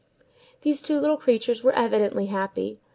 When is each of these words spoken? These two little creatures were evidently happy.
These 0.63 0.81
two 0.81 0.97
little 0.99 1.15
creatures 1.15 1.61
were 1.63 1.73
evidently 1.73 2.25
happy. 2.25 2.79